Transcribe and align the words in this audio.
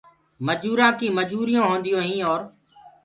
مجورآن 0.47 0.91
ڪي 0.99 1.07
مجوريون 1.17 1.63
هونديون 1.67 2.03
هين 2.09 2.21
اور 2.29 2.41